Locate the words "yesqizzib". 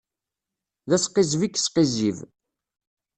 1.53-2.17